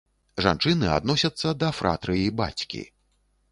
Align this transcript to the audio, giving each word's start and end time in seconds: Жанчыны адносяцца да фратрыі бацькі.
Жанчыны 0.45 0.87
адносяцца 0.93 1.53
да 1.65 1.69
фратрыі 1.81 2.35
бацькі. 2.43 2.85